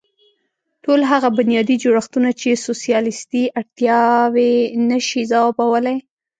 ټول 0.83 0.99
هغه 1.11 1.29
بنیادي 1.39 1.75
جوړښتونه 1.83 2.29
چې 2.39 2.61
سوسیالېستي 2.65 3.43
اړتیاوې 3.59 4.53
نه 4.89 4.99
شي 5.07 5.21
ځوابولی. 5.31 5.97